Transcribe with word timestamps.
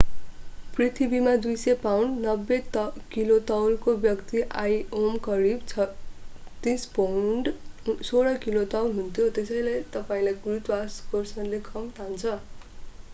पृथ्वीमा 0.73 1.33
200 1.41 1.73
pound 1.83 2.23
90 2.27 2.85
kilo 3.15 3.37
तौलको 3.51 3.93
व्यक्ति 4.05 4.41
आइओमा 4.63 5.21
करिब 5.29 5.67
36 5.75 6.87
पाउण्ड 6.97 7.53
16 8.09 8.35
किलो 8.49 8.65
तौल 8.75 8.91
हुन्थ्यो। 8.99 9.29
त्यसैले 9.39 9.79
तपाईंलाई 9.99 10.41
गुरुत्वाकर्षणले 10.49 11.65
कम 11.73 11.89
तान्छ। 12.03 12.37